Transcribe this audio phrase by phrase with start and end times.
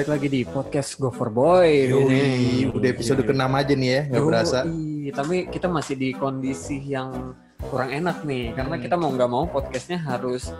[0.00, 1.92] balik lagi di podcast Go for Boy.
[1.92, 4.64] Yoi, udah episode ke-6 aja nih ya, nggak berasa.
[5.12, 7.36] Tapi kita masih di kondisi yang
[7.68, 8.82] kurang enak nih, karena Hmm.
[8.82, 10.54] kita mau nggak mau podcastnya harus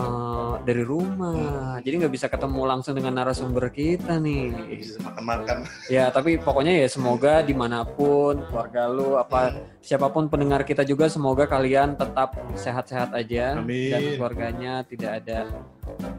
[0.00, 1.76] eh, dari rumah.
[1.84, 4.48] Jadi nggak bisa ketemu langsung dengan narasumber kita nih.
[4.80, 5.68] Bisa makan-makan.
[5.92, 9.52] Ya, tapi pokoknya ya semoga di mana pun keluarga lu apa
[9.84, 13.92] siapa pun pendengar kita juga semoga kalian tetap sehat-sehat aja Amin.
[13.92, 15.38] dan keluarganya tidak ada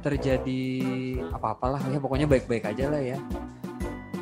[0.05, 0.63] terjadi
[1.34, 3.17] apa-apalah ya pokoknya baik-baik aja lah ya.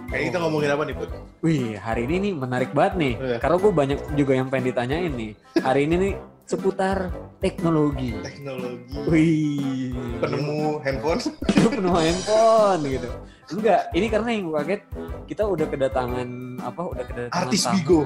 [0.09, 1.09] Kayak kita ngomongin apa nih, Put?
[1.45, 3.14] Wih, hari ini nih menarik banget nih.
[3.22, 3.38] Iya.
[3.38, 5.31] Karena gue banyak juga yang pengen ditanyain nih.
[5.61, 6.14] Hari ini nih
[6.50, 6.97] seputar
[7.38, 8.17] teknologi.
[8.25, 8.97] Teknologi.
[9.06, 11.22] Wih, Penemu handphone.
[11.45, 13.09] penuh handphone gitu.
[13.50, 14.81] Enggak, ini karena yang gue kaget
[15.25, 16.30] kita udah kedatangan
[16.62, 16.81] apa?
[16.86, 17.78] Udah kedatangan Artis tamu.
[17.78, 18.00] Bigo.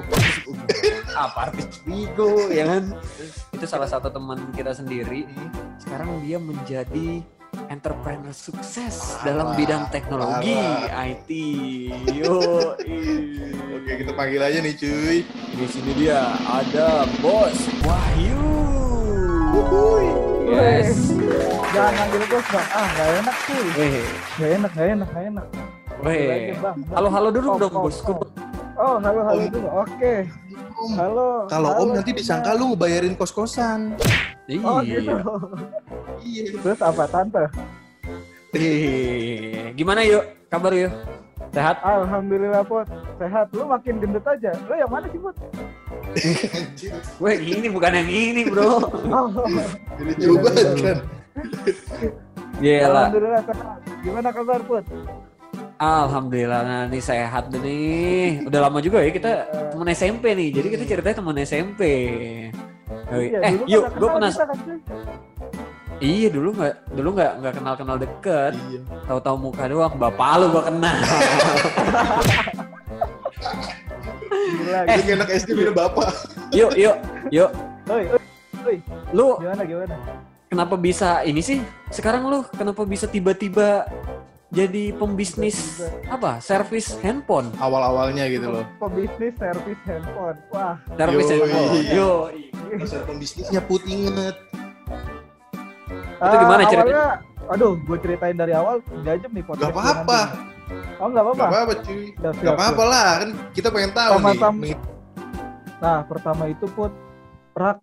[1.14, 2.84] apa artis Bigo ya kan?
[3.52, 5.24] Itu salah satu teman kita sendiri.
[5.80, 7.20] Sekarang dia menjadi
[7.68, 11.06] entrepreneur sukses Parah, dalam bidang teknologi parah.
[11.06, 11.30] IT.
[12.20, 12.38] Yo,
[13.74, 15.18] Oke, kita panggil aja nih, cuy.
[15.28, 18.42] Di sini dia ada Bos Wahyu.
[19.52, 20.08] Wuhui.
[20.44, 21.14] Yes.
[21.70, 24.06] Jangan manggil bos bang, ah nggak enak sih, Weh,
[24.38, 25.46] nggak enak, nggak enak, nggak enak.
[26.00, 26.54] Weh.
[26.54, 26.76] Bang.
[26.94, 28.12] Halo halo dulu Om, dong om, bosku.
[28.14, 28.53] om.
[28.74, 29.50] Oh halo halo Om.
[29.50, 30.14] dulu, oke.
[30.74, 31.28] Om, Halo.
[31.46, 33.94] Kalau Om nanti disangka lu ngebayarin kos-kosan.
[34.66, 34.98] Oh Iya.
[35.00, 35.14] gitu.
[36.20, 36.44] Iya.
[36.58, 37.44] Terus apa tante?
[38.54, 40.22] Ih, Gimana yuk?
[40.46, 40.90] Kabar yuk?
[41.50, 41.78] Sehat?
[41.80, 42.86] Alhamdulillah pot,
[43.16, 43.46] sehat.
[43.54, 44.50] Lu makin gendut aja.
[44.66, 45.34] Lu yang mana sih pot?
[47.18, 48.90] Weh, ini bukan yang ini, Bro.
[49.10, 49.30] Oh,
[49.98, 50.98] Jadi coba kan.
[52.58, 53.06] Iya lah.
[53.06, 53.78] Alhamdulillah sehat.
[54.02, 54.84] Gimana kabar pot?
[55.74, 58.46] Alhamdulillah nah, nih sehat nih.
[58.46, 59.32] Udah lama juga ya kita
[59.74, 60.48] teman SMP nih.
[60.54, 61.82] Jadi kita ceritanya teman SMP.
[63.10, 64.34] Iya, eh, yuk, gue kenal penas.
[64.38, 64.78] kita kan, cuy.
[66.02, 68.52] Iya dulu nggak, dulu nggak nggak kenal kenal deket.
[68.54, 68.80] Iya.
[69.06, 69.94] Tahu-tahu muka doang.
[69.98, 70.96] Bapak lu gua kenal.
[74.30, 74.80] Gila.
[74.88, 76.10] Kayak anak SD punya bapak.
[76.54, 76.96] yuk, yuk,
[77.30, 77.50] yuk.
[77.90, 78.04] Oi,
[78.64, 78.76] oi,
[79.12, 79.96] Lu gimana gimana?
[80.48, 81.58] kenapa bisa ini sih?
[81.90, 83.84] Sekarang lu kenapa bisa tiba-tiba
[84.54, 86.38] jadi pembisnis apa?
[86.38, 87.50] Servis handphone.
[87.56, 88.64] Awal-awalnya gitu loh.
[88.78, 90.38] Pebisnis servis handphone.
[90.48, 91.84] Wah, Servis handphone.
[91.90, 92.30] Yo.
[92.72, 94.36] Dasar pembisnisnya Put inget.
[96.16, 96.96] Itu gimana Ah, ceritanya?
[96.96, 99.70] awalnya, Aduh, gue ceritain dari awal 3 jam nih Gak podcast.
[99.70, 100.20] apa-apa.
[100.24, 100.96] nanti.
[100.96, 101.36] Oh, nggak apa-apa.
[101.36, 102.02] Gak apa-apa cuy.
[102.08, 103.08] Siap, siap, Gak apa-apa lah.
[103.18, 104.16] Kan kita pengen tahu nih.
[104.16, 104.56] Sama-sama.
[104.56, 104.88] Mengit-
[105.76, 106.92] Nah, pertama itu put
[107.52, 107.78] rak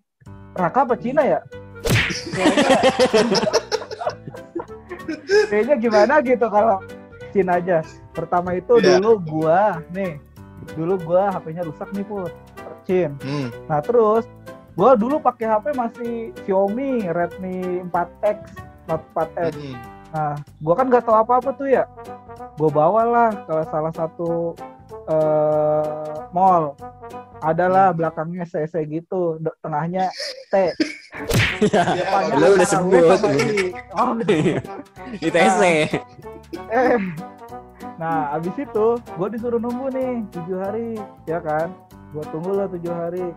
[0.51, 1.39] Raka apa Cina ya?
[5.49, 6.77] Kayaknya gimana gitu kalau
[7.31, 7.79] Cina aja.
[8.11, 8.99] Pertama itu Iya.
[8.99, 10.19] dulu gua nih,
[10.75, 12.31] dulu gua HP-nya rusak nih put,
[12.83, 13.15] Cin.
[13.23, 13.47] Hmm.
[13.71, 14.27] Nah terus
[14.75, 16.13] gua dulu pakai HP masih
[16.43, 18.39] Xiaomi Redmi 4X,
[18.87, 19.53] 4X.
[19.55, 19.75] hmm.
[20.11, 21.87] Nah, gua kan nggak tahu apa-apa tuh ya.
[22.59, 24.51] Gua bawalah ke salah satu
[25.07, 26.75] eh mall.
[27.41, 30.11] Adalah belakangnya CC gitu, tengahnya
[30.53, 30.75] T.
[31.61, 31.83] Ya,
[32.35, 33.19] Lu udah sebut.
[35.13, 35.61] Di TC.
[36.69, 36.97] eh.
[37.95, 40.97] Nah, abis itu gue disuruh nunggu nih tujuh hari,
[41.29, 41.69] ya kan?
[42.09, 43.29] Gue tunggu lah tujuh hari.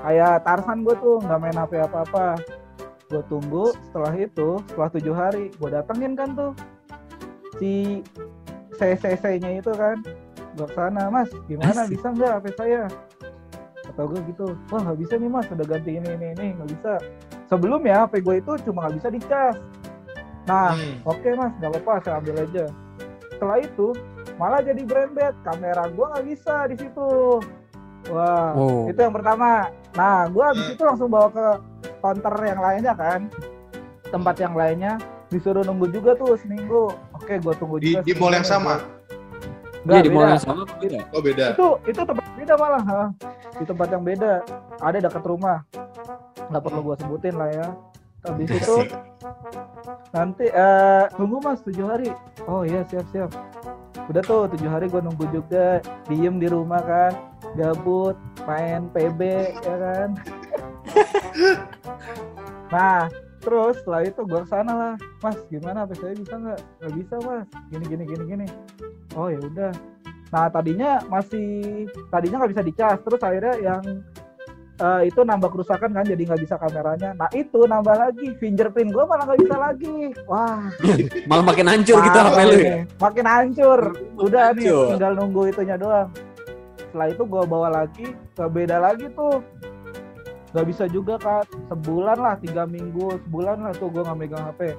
[0.00, 2.40] Kayak Tarsan gue tuh nggak main HP apa-apa.
[3.12, 3.76] Gue tunggu.
[3.86, 6.52] Setelah itu, setelah tujuh hari, gue datengin kan tuh
[7.60, 8.00] si
[8.80, 10.00] CCC-nya itu kan.
[10.56, 12.82] Gue ke sana, Mas, gimana bisa nggak HP saya?
[13.92, 16.92] Kata gue gitu, wah nggak bisa nih mas, udah ganti ini ini ini nggak bisa.
[17.46, 19.56] Sebelumnya HP gue itu cuma nggak bisa dicas.
[20.42, 20.96] Nah, Hmm.
[21.04, 22.64] Oke mas, nggak apa-apa, saya ambil aja.
[23.30, 23.86] Setelah itu
[24.34, 27.10] malah jadi branded, kamera gua nggak bisa di situ.
[28.08, 28.88] Wah, Oh.
[28.88, 29.68] itu yang pertama.
[29.92, 31.46] Nah, gua habis itu langsung bawa ke
[32.00, 33.28] counter yang lainnya kan,
[34.04, 34.96] tempat yang lainnya
[35.28, 36.90] disuruh nunggu juga tuh seminggu.
[37.14, 38.02] Oke, gua tunggu Di, juga.
[38.02, 38.82] di mall yang sama.
[39.82, 40.32] Nggak, Iya di mall beda.
[40.32, 40.98] yang sama beda?
[41.08, 41.46] Oh beda.
[41.52, 43.02] Itu itu tempat beda malah, ha.
[43.58, 44.44] Di tempat yang beda.
[44.80, 45.64] Ada dekat rumah.
[46.48, 47.68] Nggak perlu gua sebutin lah ya.
[48.22, 48.76] Habis itu
[50.14, 52.14] nanti eh tunggu mas tujuh hari.
[52.46, 53.30] Oh iya siap siap.
[54.06, 55.82] Udah tuh tujuh hari gue nunggu juga.
[56.06, 57.12] Diem di rumah kan
[57.58, 58.14] gabut
[58.46, 59.20] main PB
[59.62, 60.08] ya kan.
[62.72, 63.04] Nah
[63.44, 64.94] terus setelah itu gue ke sana lah.
[65.20, 66.60] Mas gimana HP saya bisa nggak?
[66.80, 67.46] Nggak bisa mas.
[67.68, 68.46] Gini gini gini gini.
[69.12, 69.72] Oh ya udah
[70.32, 73.84] nah tadinya masih tadinya nggak bisa dicas terus akhirnya yang
[74.82, 77.14] eh, itu nambah kerusakan kan jadi nggak bisa kameranya.
[77.14, 79.96] Nah itu nambah lagi fingerprint gue malah nggak bisa lagi.
[80.26, 80.66] Wah.
[81.30, 82.58] Malah makin hancur gitu HP lu ya.
[82.58, 82.82] nih.
[82.98, 83.80] makin hancur.
[84.18, 84.86] Udah nih Hancur.
[84.96, 86.08] tinggal nunggu itunya doang.
[86.76, 89.38] Setelah itu gue bawa lagi ke beda lagi tuh.
[90.52, 94.76] Nggak bisa juga kan sebulan lah tiga minggu sebulan lah tuh gue nggak megang HP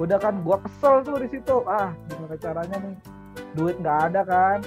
[0.00, 1.56] udah kan gue kesel tuh di situ.
[1.66, 2.96] Ah gimana caranya nih?
[3.52, 4.58] Duit nggak ada kan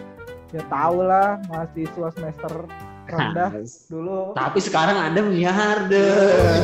[0.54, 2.54] ya tau lah mahasiswa semester
[3.04, 3.52] rendah
[3.90, 6.64] dulu Tapi sekarang Anda miliarder.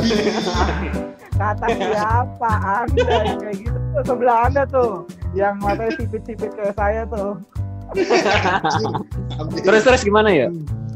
[1.32, 2.52] kata siapa
[2.84, 3.00] anda
[3.40, 7.40] kayak gitu tuh sebelah anda tuh yang matanya sipit-sipit kayak saya tuh
[9.64, 10.46] terus terus gimana ya?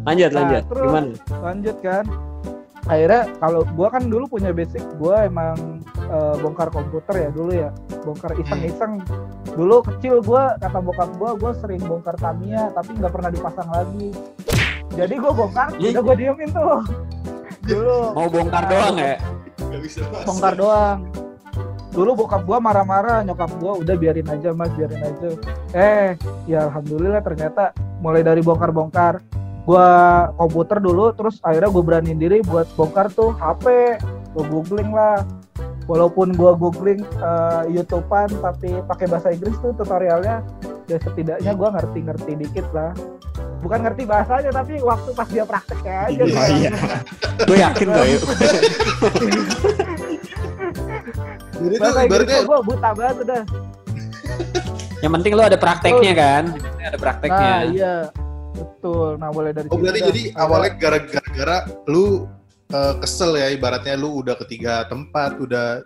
[0.05, 0.63] Lanjut Nah, lanjut.
[0.69, 1.09] terus- Gimana?
[1.41, 2.05] lanjut kan
[2.85, 5.81] akhirnya kalau gua kan dulu punya basic gua emang
[6.15, 7.71] eh, bongkar komputer ya dulu ya.
[8.07, 9.03] Bongkar iseng-iseng.
[9.55, 14.15] Dulu kecil gua kata bokap gua gua sering bongkar Tamiya tapi nggak pernah dipasang lagi.
[14.95, 15.91] Jadi gua bongkar Ih.
[15.91, 16.81] udah gua diemin tuh.
[17.67, 17.99] Dulu.
[18.15, 19.17] Mau bongkar doang ya?
[19.59, 20.27] Gak bisa masuk.
[20.31, 20.99] bongkar doang.
[21.95, 25.29] Dulu bokap gua marah-marah nyokap gua udah biarin aja mas biarin aja.
[25.75, 26.09] Eh
[26.47, 29.19] ya alhamdulillah ternyata mulai dari bongkar-bongkar.
[29.65, 29.87] Gua
[30.37, 33.97] komputer dulu terus akhirnya gue beraniin diri buat bongkar tuh HP
[34.35, 35.23] gue googling lah
[35.85, 40.41] walaupun gua googling eh, YouTubean tapi pakai bahasa Inggris tuh tutorialnya
[40.85, 42.93] ya setidaknya gua ngerti-ngerti dikit lah
[43.59, 46.71] bukan ngerti bahasanya tapi waktu pas dia prakteknya aja Iya, gua- iya.
[47.41, 48.23] Gue yakin kok yuk.
[51.55, 53.43] Jadi tuh ibaratnya gue buta banget udah
[55.01, 56.43] Yang penting lu ada prakteknya kan?
[56.47, 57.49] Yang penting Ada prakteknya.
[57.51, 57.95] Nah iya
[58.55, 59.09] betul.
[59.17, 61.57] Nah mulai dari Oh berarti jadi awalnya gara-gara
[61.87, 62.25] lu
[62.71, 65.85] eh, kesel ya ibaratnya lu udah ketiga tempat udah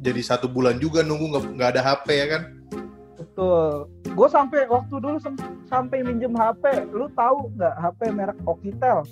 [0.00, 2.42] jadi satu bulan juga nunggu nggak ada HP ya kan?
[3.20, 3.88] betul.
[4.16, 6.88] Gue sampai waktu dulu sem- sampai minjem HP.
[6.92, 9.04] Lu tahu nggak HP merek Okitel?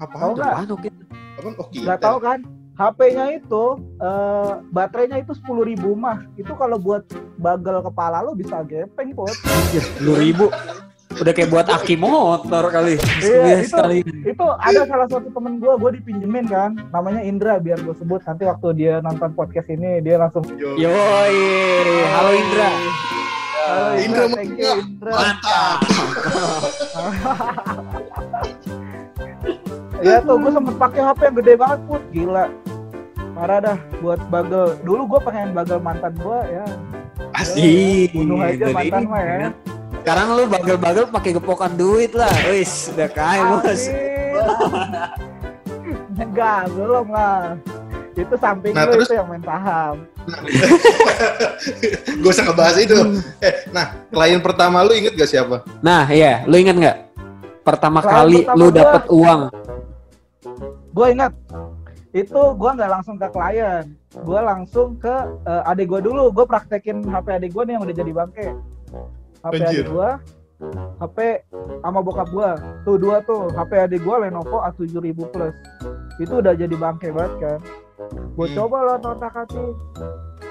[0.00, 0.16] Apa?
[0.16, 0.54] Tahu nggak?
[0.54, 1.48] Apa?
[1.58, 1.78] Oke.
[1.82, 2.40] Nggak tahu kan?
[2.72, 3.64] HP-nya itu
[4.00, 6.24] eh, baterainya itu sepuluh ribu mah.
[6.40, 7.04] Itu kalau buat
[7.36, 9.32] bagel kepala lu bisa gepeng pot.
[9.76, 10.46] Sepuluh ribu.
[11.12, 12.96] Udah kayak buat aki motor kali.
[13.20, 13.98] Iya, itu- kali.
[14.02, 18.46] itu ada salah satu temen gue, gue dipinjemin kan, namanya Indra biar gue sebut nanti
[18.46, 20.78] waktu dia nonton podcast ini dia langsung Yo.
[20.78, 21.36] Yoi.
[22.08, 22.68] Halo Indra.
[23.62, 25.12] Halo Indra, thank you, Indra.
[25.12, 25.78] Mantap.
[30.02, 32.46] Ya tuh gue sempet pakai HP yang gede banget put, gila.
[33.32, 34.74] Parah dah buat bagel.
[34.82, 36.64] Dulu gue pengen bagel mantan gue ya.
[37.32, 38.10] Asik.
[38.12, 39.48] Bunuh aja mantan mah ya.
[40.02, 42.26] Sekarang lu bagel-bagel pakai gepokan duit lah.
[42.50, 43.86] Wis, udah kaya bos.
[46.12, 47.54] Enggak, belum lah.
[48.12, 49.94] Itu samping Nah, lu terus- itu yang main saham.
[52.18, 52.98] Gue usah ngebahas itu.
[53.38, 55.62] Eh, nah klien pertama lu inget gak siapa?
[55.78, 56.96] Nah, iya, lu ingat nggak?
[57.62, 59.40] Pertama Klien kali pertama lu gua- dapet uang.
[60.92, 61.32] Gue ingat
[62.12, 65.14] itu gue nggak langsung ke klien, gue langsung ke
[65.46, 66.28] eh, adik gue dulu.
[66.32, 68.48] Gue praktekin HP adik gue nih yang udah jadi bangke.
[69.42, 70.10] HP adik gue,
[71.02, 71.18] HP
[71.82, 72.50] sama bokap gue.
[72.86, 75.54] Tuh dua tuh, HP adik gue Lenovo A7000 Plus.
[76.22, 77.58] Itu udah jadi bangke banget kan.
[78.38, 78.56] Gue Hmm.
[78.56, 79.74] coba lo otak atik.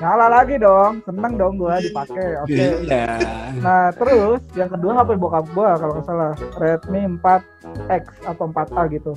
[0.02, 2.28] Nyala lagi dong, seneng dong gue dipakai.
[2.44, 2.66] Oke.
[2.90, 3.22] Iya.
[3.62, 9.14] Nah terus yang kedua HP bokap gua kalau nggak salah Redmi 4X atau 4A gitu.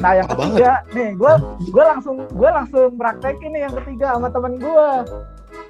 [0.00, 1.36] Nah yang ketiga nih gua
[1.68, 5.04] gua langsung gua langsung praktekin nih yang ketiga sama temen gua.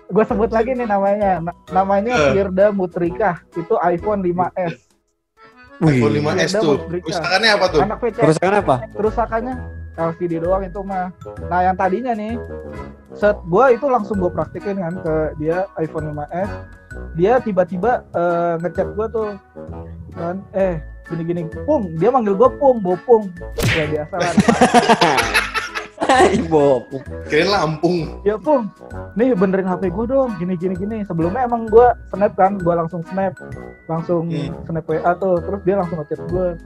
[0.07, 1.41] Gua sebut lagi nih namanya.
[1.41, 2.33] Na- namanya Eh.
[2.33, 3.41] Firda Mutrika.
[3.53, 4.75] Itu iPhone 5S.
[5.77, 6.23] iPhone Wih.
[6.23, 6.77] 5S Iya, tuh.
[6.77, 7.81] udah mau Kerusakannya apa tuh?
[7.83, 8.17] Anak PC.
[8.19, 8.75] Kerusakan apa?
[8.91, 9.55] Kerusakannya
[9.97, 11.07] LCD doang itu mah.
[11.45, 12.35] Nah yang tadinya nih
[13.13, 16.51] set gua itu langsung gua praktekin kan ke dia iPhone 5s.
[17.15, 19.29] Dia tiba-tiba eh, ngechat gua tuh
[20.13, 23.29] kan eh gini-gini pung dia manggil gua pung bopung
[23.69, 24.31] ya biasa lah
[26.35, 26.67] Ibu.
[27.27, 28.21] Kirain Lampung.
[28.23, 28.69] ya pung.
[29.15, 30.31] Nih benerin HP gua dong.
[30.37, 30.99] Gini gini gini.
[31.03, 32.57] Sebelumnya emang gua snap kan.
[32.59, 33.35] Gua langsung snap.
[33.85, 34.53] Langsung Hmm.
[34.65, 35.41] snap WA tuh.
[35.41, 36.57] Terus dia langsung ngechat gua.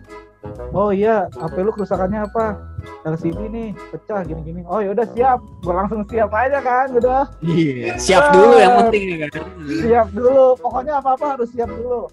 [0.71, 1.27] Oh iya.
[1.33, 2.57] HP lu kerusakannya apa?
[3.05, 3.69] LCD nih.
[3.91, 4.61] Pecah gini gini.
[4.65, 5.39] Oh yaudah siap.
[5.61, 7.97] Gua langsung siap aja kan udah Iya.
[7.97, 9.31] Siap dulu yang penting kan.
[9.79, 10.55] siap dulu.
[10.57, 12.09] Pokoknya apa apa harus siap dulu.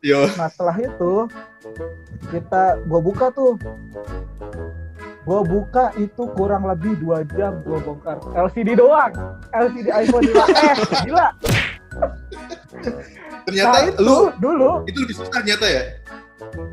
[0.00, 0.28] Yo.
[0.36, 1.24] nah setelah itu
[2.28, 3.56] kita gua buka tuh
[5.24, 8.20] gua buka itu kurang lebih dua jam gua bongkar.
[8.36, 9.12] LCD doang.
[9.52, 10.78] LCD iPhone 5s
[11.08, 11.28] gila.
[13.44, 15.82] Ternyata nah itu lu dulu itu lebih susah ternyata ya.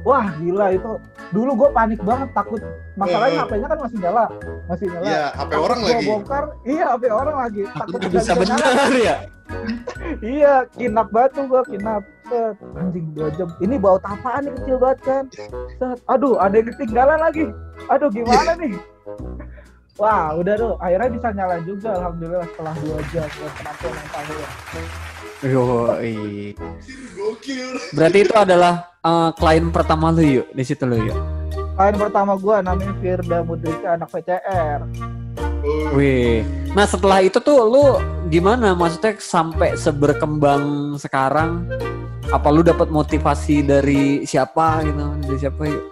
[0.01, 0.91] Wah gila itu.
[1.31, 2.61] Dulu gue panik banget takut.
[2.95, 3.41] Masalahnya Eh.
[3.45, 4.25] HP-nya kan masih nyala.
[4.67, 5.05] Masih nyala.
[5.07, 6.07] Iya, HP orang gua lagi.
[6.07, 6.43] bongkar.
[6.63, 7.61] Iya HP orang lagi.
[7.67, 8.59] Aku takut bisa bener
[8.99, 9.15] ya.
[10.23, 12.03] iya kinap banget tuh gue kinap.
[12.31, 12.55] Set.
[12.79, 13.47] Anjing dua jam.
[13.59, 15.23] Ini bau tapaan nih kecil banget kan.
[15.75, 15.97] Set.
[16.07, 17.45] Aduh ada yang ketinggalan lagi.
[17.91, 18.75] Aduh gimana nih
[20.01, 20.73] Wah, udah tuh.
[20.81, 24.49] Akhirnya bisa nyala juga, alhamdulillah setelah dua jam buat penampilan yang tahu ya.
[25.41, 26.13] Yoi.
[27.93, 28.73] Berarti itu adalah
[29.05, 31.17] eh, klien pertama lu yuk di situ lu yuk.
[31.53, 34.79] Klien pertama gue namanya Firda Mudrika anak VCR.
[35.61, 36.41] Oh, Wih.
[36.73, 38.01] Nah setelah itu tuh lu
[38.33, 38.73] gimana?
[38.73, 41.69] Maksudnya sampai seberkembang sekarang?
[42.33, 45.05] Apa lu dapat motivasi dari siapa gitu?
[45.29, 45.83] Dari siapa yuk?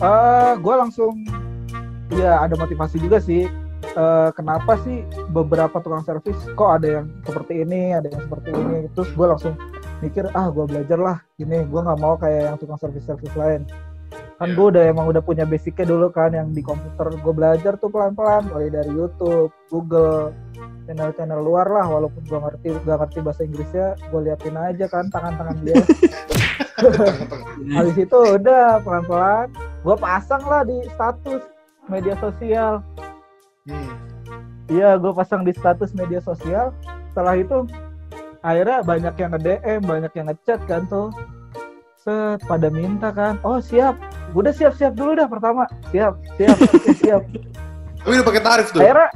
[0.00, 1.43] Eh, gue langsung
[2.12, 3.48] ya ada motivasi juga sih.
[3.84, 8.88] Eh, kenapa sih beberapa tukang servis kok ada yang seperti ini, ada yang seperti ini.
[8.96, 9.54] Terus gue langsung
[10.02, 13.64] mikir ah gue belajar lah ini gue nggak mau kayak yang tukang servis servis lain
[14.36, 14.56] kan Iya.
[14.58, 18.12] gue udah emang udah punya basicnya dulu kan yang di komputer gue belajar tuh pelan
[18.18, 20.34] pelan mulai dari YouTube Google
[20.84, 25.56] channel-channel luar lah walaupun gue ngerti gak ngerti bahasa Inggrisnya gue liatin aja kan tangan-tangan
[25.62, 25.78] dia
[27.78, 29.46] habis itu udah pelan pelan
[29.86, 31.53] gue pasang lah di status
[31.88, 32.80] media sosial
[33.64, 33.96] Hmm.
[34.68, 36.76] Iya, gue pasang di status media sosial.
[37.12, 37.64] Setelah itu,
[38.44, 41.08] akhirnya banyak yang nge-DM, banyak yang ngechat kan tuh.
[41.96, 43.40] Set, pada minta kan.
[43.40, 43.96] Oh siap,
[44.36, 45.64] udah siap-siap dulu dah pertama.
[45.88, 46.56] Siap, siap,
[47.00, 47.22] siap.
[48.04, 48.84] Tapi udah pakai tarif tuh.
[48.84, 49.08] Akhirnya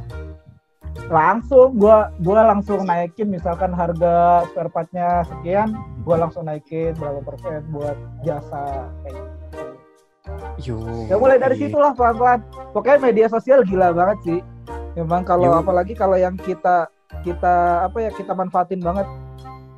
[1.12, 5.76] langsung gua gua langsung naikin misalkan harga spare partnya sekian,
[6.08, 9.37] gua langsung naikin berapa persen buat jasa kayak gitu.
[10.58, 10.78] Yo.
[11.06, 12.42] Ya mulai dari situlah pelan-pelan.
[12.74, 14.38] Pokoknya media sosial gila banget sih.
[14.98, 15.60] Memang kalau Yo.
[15.62, 16.90] apalagi kalau yang kita
[17.22, 19.06] kita apa ya kita manfaatin banget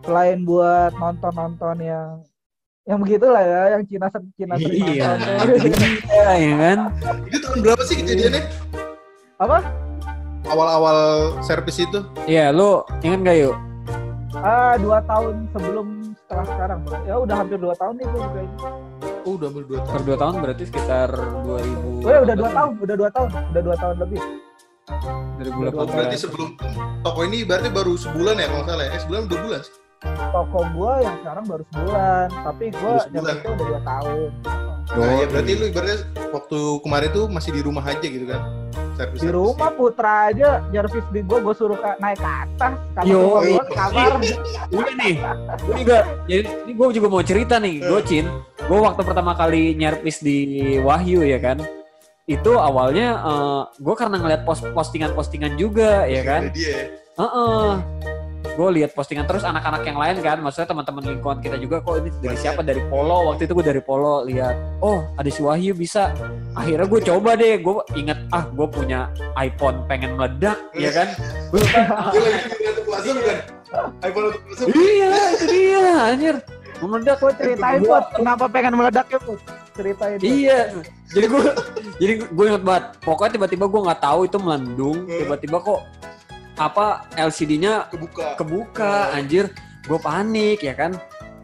[0.05, 2.25] selain buat nonton-nonton yang
[2.89, 5.15] yang begitulah ya, yang Cina Cina Iya,
[5.61, 6.79] dia, ya kan?
[7.29, 8.43] Itu tahun berapa sih kejadiannya?
[9.41, 9.59] apa?
[10.51, 10.99] Awal-awal
[11.45, 12.03] servis itu?
[12.27, 13.57] Iya, lu ingat gak yuk?
[14.41, 15.87] Ah, dua tahun sebelum
[16.25, 16.81] setelah sekarang.
[17.07, 18.69] Ya udah hampir dua tahun itu kayaknya.
[19.29, 20.03] Oh, udah hampir dua Per tahun.
[20.03, 22.07] dua tahun berarti sekitar 2000.
[22.07, 24.21] Oh ya udah dua tahun, udah dua tahun, udah dua tahun lebih.
[25.41, 25.77] 2018.
[25.77, 26.49] Oh, berarti sebelum
[27.00, 28.91] toko ini berarti baru sebulan ya kalau nggak salah ya?
[28.91, 29.62] Eh, sebulan dua bulan.
[30.33, 33.07] Toko gua yang sekarang baru sebulan, tapi sebulan.
[33.12, 34.31] nyampe udah dua tahun.
[34.91, 35.27] Nah, ya Yoi.
[35.31, 35.97] berarti lu ibaratnya
[36.35, 38.43] waktu kemarin tuh masih di rumah aja gitu kan?
[38.91, 39.21] Servis.
[39.23, 43.65] di rumah putra aja servis di gua gua suruh naik ke atas kamar Yo, gua
[43.65, 45.15] ke kamar Ini nih,
[45.57, 45.99] gue juga,
[46.29, 48.27] jadi ini gue juga mau cerita nih, gue Cin,
[48.71, 51.59] gue waktu pertama kali nyerpis di Wahyu ya kan,
[52.31, 53.19] itu awalnya
[53.75, 56.83] gue karena ngeliat post postingan-postingan juga ya kan, Dia ya.
[57.19, 57.71] Heeh.
[58.50, 62.15] gue lihat postingan terus anak-anak yang lain kan, maksudnya teman-teman lingkungan kita juga kok ini
[62.23, 62.62] dari siapa?
[62.62, 63.35] Dari Polo.
[63.35, 64.55] Waktu itu gue dari Polo lihat,
[64.87, 66.15] oh ada si Wahyu bisa,
[66.55, 71.11] akhirnya gue coba deh, gue inget ah gue punya iPhone pengen meledak ya kan,
[71.50, 73.39] gue Dia lagi di untuk puasa bukan?
[74.07, 74.62] iPhone untuk puasa.
[74.79, 76.37] iya itu dia anjir
[76.89, 79.41] meledak gua ceritain buat kenapa pengen meledaknya put
[79.77, 80.27] ceritain Put.
[80.27, 80.61] Iya,
[81.13, 81.43] jadi gue
[82.01, 82.85] jadi gue inget banget.
[83.01, 84.99] Pokoknya tiba-tiba gue nggak tahu itu melendung.
[85.09, 85.81] Tiba-tiba kok
[86.61, 88.37] apa LCD-nya Kebuka.
[88.37, 89.49] kebuka, anjir.
[89.89, 90.93] Gue panik ya kan.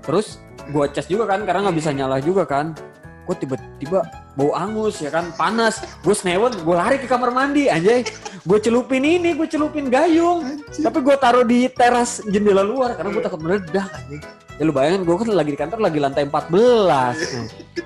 [0.04, 2.76] Terus gue cas juga kan karena nggak bisa nyala juga kan.
[3.24, 4.04] Gue tiba-tiba
[4.36, 5.80] bau angus ya kan, panas.
[6.00, 8.04] Gue snewon, gue lari ke kamar mandi anjay.
[8.44, 10.60] Gue celupin ini, gue celupin gayung.
[10.70, 14.20] Tapi gue taruh di teras jendela luar karena gue takut meledak anjing.
[14.56, 16.48] Ya lu bayangin gue kan lagi di kantor lagi lantai 14.
[16.88, 17.12] Nah,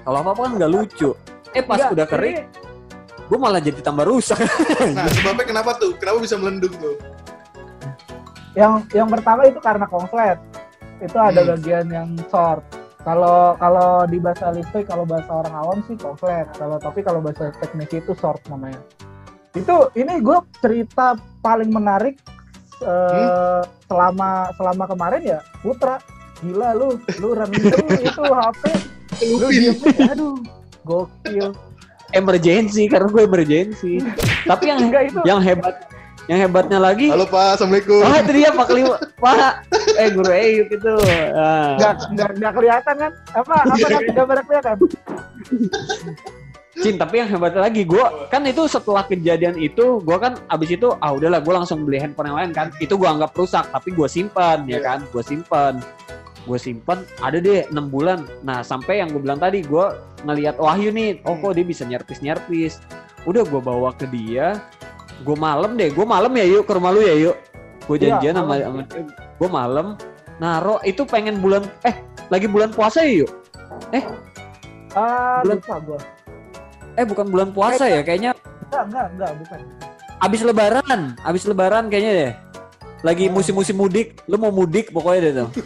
[0.01, 1.11] Kalau apa-apa kan nggak lucu.
[1.51, 2.39] Eh pas Enggak, udah kering,
[3.27, 4.39] gue malah jadi tambah rusak.
[4.95, 5.95] Nah, sebabnya kenapa tuh?
[5.95, 6.95] Kenapa bisa melendung tuh?
[8.51, 10.35] yang yang pertama itu karena konslet
[10.99, 11.51] itu ada Hmm.
[11.55, 12.67] bagian yang short
[13.01, 17.49] kalau kalau di bahasa listrik kalau bahasa orang awam sih konslet kalau tapi kalau bahasa
[17.57, 18.81] teknis itu short namanya.
[19.57, 22.21] Itu ini gue cerita paling menarik
[22.85, 25.97] eh, selama selama kemarin ya Putra.
[26.41, 28.63] Gila lu lu rendem itu HP
[29.37, 30.37] lu diemin aduh
[30.85, 31.57] gokil.
[32.11, 33.93] Emergency karena gue emergency.
[34.51, 35.89] Tapi yang enggak itu yang hebat
[36.31, 37.11] yang hebatnya lagi?
[37.11, 38.07] Halo Pak, Assalamualaikum.
[38.07, 39.67] Oh itu dia Pak Kelima Pak.
[39.99, 40.95] Eh guru Eyüp itu.
[41.35, 41.75] Ah.
[41.75, 43.13] nggak nggak nggak kelihatan kan?
[43.35, 44.77] Apa apa gambar kelihatan?
[46.81, 50.95] Cin tapi yang hebatnya lagi gue kan itu setelah kejadian itu gue kan abis itu
[51.03, 52.71] ah udahlah gue langsung beli handphone yang lain kan?
[52.79, 54.81] Itu gue anggap rusak tapi gue simpan ya Iya.
[54.87, 54.99] kan?
[55.11, 55.83] Gue simpan
[56.47, 58.23] gue simpan ada deh enam bulan.
[58.47, 59.87] Nah sampai yang gue bilang tadi gue
[60.23, 62.79] ngelihat Wahyu nih oh kok dia bisa nyerpis nyerpis
[63.27, 64.57] udah gue bawa ke dia
[65.21, 67.37] gue malam deh gue malam ya yuk ke rumah lu ya yuk.
[67.85, 68.63] Gue Iya, janjian sama, malam.
[68.63, 69.87] sama gue malam
[70.37, 71.97] naro itu pengen bulan eh
[72.29, 73.31] lagi bulan puasa ya yuk?
[74.91, 76.01] Ah Bulan- lupa gue
[76.93, 78.35] eh bukan bulan puasa ya kayaknya.
[78.67, 79.59] Enggak enggak enggak bukan.
[80.21, 82.33] Abis lebaran abis lebaran kayaknya deh.
[83.01, 85.49] Lagi musim-musim mudik lu mau mudik pokoknya deh tuh.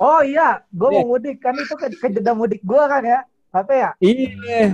[0.00, 0.96] Oh iya, gue Iya.
[0.96, 3.20] mau mudik kan itu ke, ke jeda mudik gue kan ya,
[3.52, 3.90] apa ya?
[4.00, 4.72] iya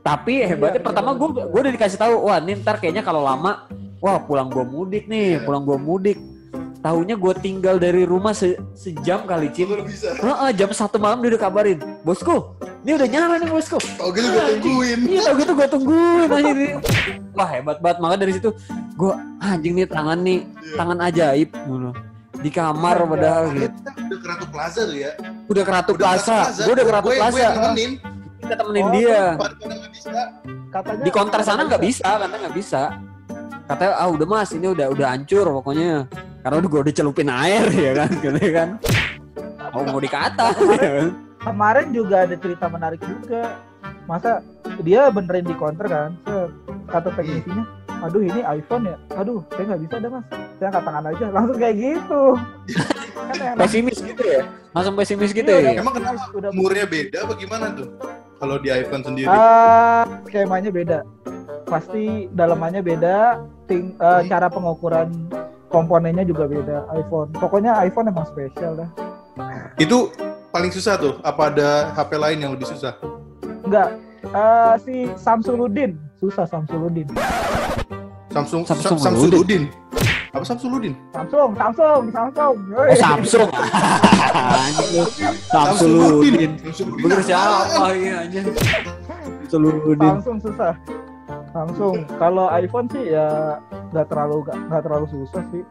[0.00, 1.44] tapi hebatnya Iya, pertama iya, gue iya.
[1.46, 5.40] gue udah dikasih tahu wah ini ntar kayaknya kalau lama wah pulang gue mudik nih
[5.40, 6.18] pulang gue mudik
[6.80, 10.16] tahunya gue tinggal dari rumah se- sejam kali bisa.
[10.16, 14.24] Heeh, jam satu malam dia udah kabarin bosku ini udah nyala nih bosku Tau gitu
[14.26, 14.98] gue tungguin.
[15.04, 16.52] iya tau gitu gue tungguin aja
[17.30, 18.48] wah hebat banget maka dari situ
[18.94, 20.76] gue anjing nih tangan nih Iya.
[20.76, 21.50] tangan ajaib
[22.40, 23.06] di kamar Iya.
[23.06, 23.68] padahal gitu
[24.00, 25.10] udah ke Ratu Plaza tuh ya.
[25.44, 27.92] udah ke Ratu Plaza gue udah ke Ratu Gue- Plaza yang nemenin.
[28.50, 29.22] Kita temenin Oh, dia
[29.94, 30.22] bisa.
[30.74, 32.82] Katanya di counter sana nggak bisa katanya nggak bisa
[33.70, 36.10] katanya ah udah mas ini udah udah hancur pokoknya
[36.42, 38.68] karena udah gue udah celupin air ya kan gitu kan
[39.70, 40.50] oh mau dikata
[40.82, 41.08] ya kan?
[41.40, 43.56] Kemarin juga ada cerita menarik juga.
[44.04, 44.44] Masa
[44.84, 46.10] dia benerin di counter kan?
[46.84, 47.64] Kata teknisinya,
[48.04, 49.00] aduh ini iPhone ya.
[49.16, 50.24] Aduh, saya nggak bisa dah mas.
[50.60, 51.26] Saya angkat tangan aja.
[51.32, 52.22] Langsung kayak gitu.
[53.30, 54.42] kan pesimis gitu ya
[54.74, 56.30] langsung pesimis gitu Iya, ya Emang kenapa?
[56.34, 57.88] Udah Umurnya beda apa gimana tuh?
[58.40, 59.28] Kalau di iPhone sendiri.
[59.28, 60.98] Ah, skemanya beda.
[61.68, 65.12] Pasti dalamannya beda, ting, eh, cara pengukuran
[65.68, 67.30] komponennya juga beda iPhone.
[67.36, 68.90] Pokoknya iPhone emang spesial dah.
[69.76, 70.08] Itu
[70.50, 71.14] paling susah tuh.
[71.20, 72.96] Apa ada HP lain yang lebih susah?
[73.62, 77.06] Enggak, eh, si Samsudin susah Samsudin.
[78.32, 79.68] Samsung Samsung Sam- Samsudin.
[80.30, 80.94] Apa Samsudin?
[81.10, 82.54] Samsung, Samsung, Samsung.
[82.86, 83.50] oh Samsung
[84.94, 85.04] lu.
[85.50, 86.50] Samsuludin
[87.02, 88.46] bener siapa ya anjing
[89.50, 90.74] Samsuludin Samsung susah.
[91.50, 92.06] Samsung.
[92.14, 93.58] Kalau iPhone sih ya
[93.90, 95.62] nggak terlalu nggak terlalu susah sih.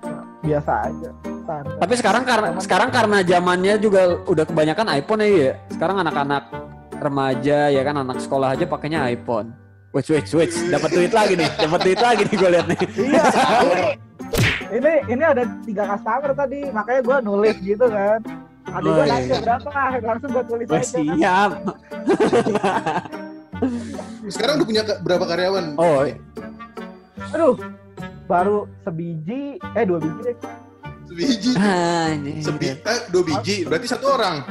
[0.44, 1.10] Biasa aja.
[1.24, 1.76] Standar.
[1.82, 5.54] tapi sekarang karena sekarang karena zamannya juga udah kebanyakan iPhone ya ya.
[5.74, 6.44] sekarang anak-anak
[7.02, 9.50] remaja ya kan anak sekolah aja pakainya iPhone
[9.90, 12.82] Wait, wait, wait, dapat duit lagi nih, dapat duit lagi nih gue lihat nih.
[13.10, 13.24] Iya.
[14.70, 18.20] ini, ini ada tiga customer tadi, makanya gue nulis gitu kan.
[18.70, 19.14] Adik gue Oh, iya.
[19.18, 20.86] nanya berapa, langsung gue tulis Wah, aja.
[20.94, 21.52] siap.
[24.34, 25.66] Sekarang udah punya berapa karyawan?
[25.76, 26.06] Oh,
[27.30, 27.56] Aduh,
[28.26, 30.36] baru sebiji, eh dua biji deh.
[31.10, 31.52] Sebiji.
[31.58, 32.38] anjing.
[32.40, 33.66] Sebi eh, dua biji.
[33.66, 34.46] Berarti satu orang.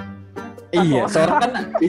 [0.69, 1.53] Iya, seorang kan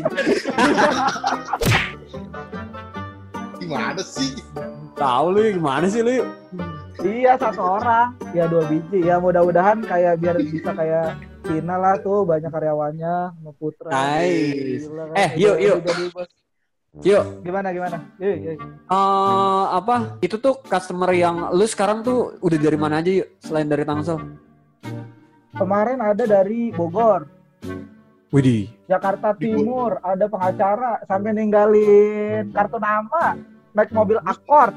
[3.60, 4.32] Gimana sih?
[4.96, 6.24] tahu lu gimana sih lu?
[7.00, 9.08] Iya satu orang, ya dua biji.
[9.08, 11.16] Ya mudah-mudahan kayak biar bisa kayak
[11.48, 13.88] Cina lah tuh banyak karyawannya, sama Putra.
[13.90, 14.84] Nice.
[14.84, 15.78] Gila Eh, yuk, yuk.
[17.00, 17.98] Yuk, Gimana gimana?
[18.20, 18.58] Yuk, yuk.
[18.60, 20.20] eh apa?
[20.20, 24.20] Itu tuh customer yang lu sekarang tuh udah dari mana aja yuk selain dari Tangsel?
[25.56, 27.24] Kemarin ada dari Bogor,
[28.30, 28.70] Widih.
[28.86, 29.34] Jakarta.
[29.34, 33.38] Timur, ada pengacara sampai ninggalin kartu nama,
[33.72, 34.76] naik mobil Accord.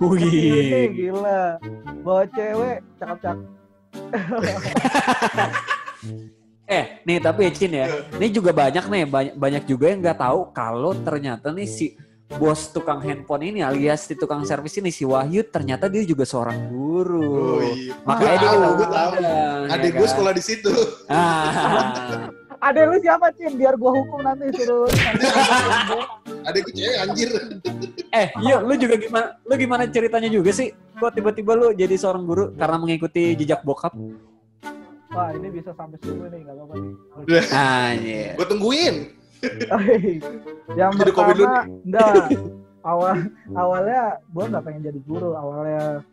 [0.00, 0.90] Wih.
[0.92, 1.58] gila.
[2.04, 3.48] Bawa cewek, cakep-cakep.
[6.64, 10.16] Eh, nih tapi ya Cin ya, ini juga banyak nih, banyak, banyak juga yang nggak
[10.16, 11.92] tahu kalau ternyata nih si
[12.40, 16.72] bos tukang handphone ini alias si tukang servis ini si Wahyu ternyata dia juga seorang
[16.72, 17.60] guru.
[17.60, 17.92] Oh, iya.
[18.08, 19.12] Makanya dia tahu, gua tahu.
[19.20, 20.12] undang, Adik ya gue kan?
[20.16, 20.72] sekolah di situ.
[21.12, 22.32] Ah.
[22.64, 23.52] Ada lu siapa, Cin?
[23.60, 24.88] Biar gua hukum nanti suruh.
[26.48, 27.30] Adik gue cewek anjir.
[28.14, 29.26] Eh, yuk lu juga gimana?
[29.42, 30.70] Lu gimana ceritanya juga sih?
[30.96, 33.90] Kok tiba-tiba lu jadi seorang guru karena mengikuti jejak bokap?
[35.14, 36.94] Wah, ini bisa sampai sini nih, nggak apa-apa nih.
[37.54, 38.34] Ah, iya.
[38.34, 38.94] Gue tungguin.
[40.80, 42.32] yang Jadi pertama enggak
[42.84, 43.16] awal
[43.56, 46.04] awalnya gue nggak pengen jadi guru awalnya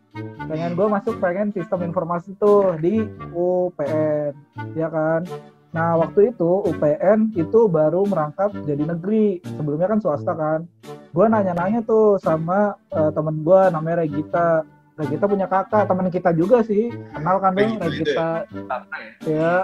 [0.48, 3.04] pengen gue masuk pengen sistem informasi tuh di
[3.36, 4.32] UPN
[4.72, 5.28] ya kan
[5.72, 9.40] nah waktu itu UPN itu baru merangkap jadi negeri.
[9.56, 10.60] Sebelumnya kan swasta kan.
[11.12, 14.64] Gue nanya-nanya tuh sama eh, temen gue namanya Regita.
[15.00, 16.92] Regita punya kakak teman kita juga sih.
[17.16, 19.54] Kenal kan dong Regita itu Regita ya?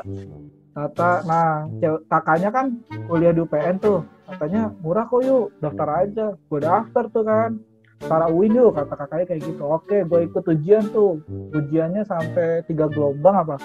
[0.73, 2.71] Tata, nah cewek- kakaknya kan
[3.11, 6.27] kuliah di UPN tuh, katanya murah kok yuk, daftar aja.
[6.47, 7.51] Gue daftar tuh kan,
[7.99, 9.63] Para UIN yuk, kata kakaknya kayak gitu.
[9.67, 11.19] Oke, gue ikut ujian tuh,
[11.51, 13.57] ujiannya sampai tiga gelombang apa,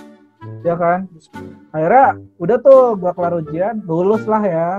[0.64, 1.08] ya kan?
[1.72, 4.70] Akhirnya udah tuh gue kelar ujian, lulus lah ya,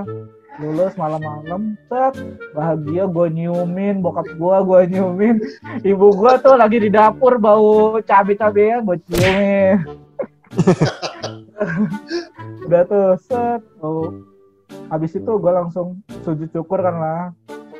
[0.61, 2.15] lulus malam-malam, set,
[2.55, 5.35] bahagia gue nyiumin, bokap gue gue nyiumin,
[5.83, 9.77] ibu gue tuh lagi di dapur bau cabai-cabean, gue ciumin.
[12.65, 13.61] Udah tuh set.
[13.81, 14.13] Oh.
[14.85, 17.23] habis itu gue langsung sujud syukur kan lah.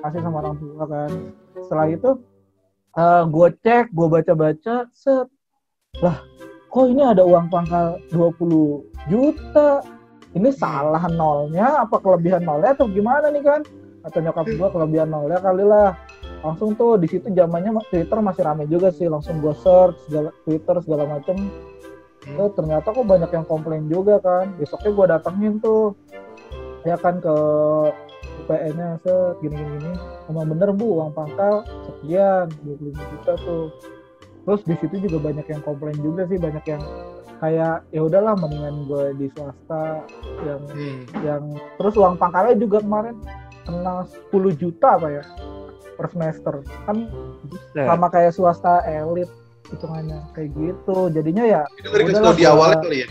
[0.02, 1.12] Kasih sama orang tua kan.
[1.58, 2.10] Setelah itu
[2.95, 5.28] eh gue cek gue baca-baca set.
[6.02, 6.17] Lah
[6.75, 9.79] kok ini ada uang pangkal 20 juta?
[10.35, 11.88] Ini salah nolnya?
[11.88, 13.63] Apa kelebihan nolnya atau gimana nih kan?
[14.03, 15.95] Kata nyokap gue kelebihan nolnya kali lah.
[16.43, 19.07] Langsung tuh di situ zamannya Twitter masih rame juga sih.
[19.07, 21.47] Langsung gue search segala Twitter segala macem.
[22.27, 24.51] Eh, ternyata kok banyak yang komplain juga kan?
[24.59, 25.95] Besoknya gue datengin tuh.
[26.83, 27.35] Ya kan ke
[28.45, 29.93] UPN-nya set gini gini gini
[30.29, 33.73] emang bener bu uang pangkal sekian 25 juta tuh
[34.45, 36.84] terus di situ juga banyak yang komplain juga sih banyak yang
[37.36, 40.05] kayak ya udahlah mendingan gue di swasta
[40.41, 41.01] yang Hmm.
[41.19, 41.43] yang
[41.75, 43.17] terus uang pangkalnya juga kemarin
[43.62, 45.23] kena 10 juta apa ya
[45.91, 46.53] per semester
[46.86, 46.97] kan
[47.43, 47.84] Buset.
[47.84, 49.27] sama kayak swasta elit
[49.65, 53.08] hitungannya kayak gitu jadinya ya Itu nggak dikasih tahu di awalnya kali ya?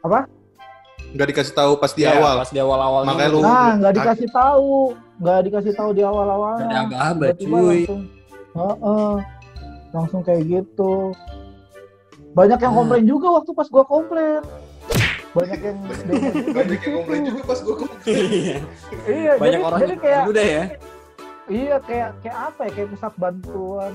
[0.00, 0.20] Apa?
[1.08, 2.34] Nggak dikasih tahu pas di Iya, awal.
[2.38, 3.02] Pas di awal-awal.
[3.02, 4.72] Makanya lu- nah nggak dikasih tahu
[5.18, 7.78] nggak dikasih tahu di awal awal Ada tiba-tiba cuy.
[7.80, 8.02] langsung
[8.50, 9.12] Heeh.
[9.90, 11.12] Langsung kayak gitu.
[12.32, 12.80] Banyak yang Hmm.
[12.84, 14.42] komplain juga waktu pas gua komplain.
[15.28, 15.78] Banyak yang
[16.50, 18.16] Banyak yang komplain juga pas gue komplain.
[18.16, 18.56] Iya.
[19.06, 20.64] iya Banyak jadi, orang jadi yang kayak udah ya.
[21.48, 22.70] iya kayak kayak apa ya?
[22.72, 23.94] Kayak pusat bantuan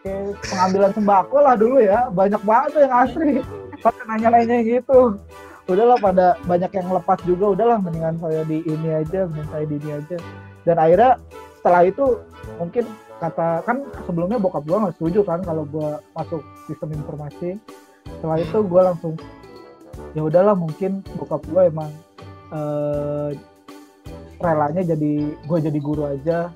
[0.00, 2.00] kayak pengambilan sembako lah dulu ya.
[2.10, 3.32] Banyak banget tuh yang asli.
[3.78, 5.00] Pada nanya-nanya gitu.
[5.68, 7.44] Udahlah pada banyak yang lepas juga.
[7.58, 10.16] Udahlah mendingan saya di ini aja mending saya di ini aja.
[10.62, 11.10] Dan akhirnya
[11.58, 12.04] setelah itu
[12.56, 12.84] mungkin
[13.18, 17.58] kata kan sebelumnya bokap gua nggak setuju kan kalau gua masuk sistem informasi
[18.06, 19.14] setelah itu gua langsung
[20.14, 21.90] ya udahlah mungkin bokap gua emang
[22.54, 23.30] eh,
[24.38, 26.50] relanya jadi gue jadi guru aja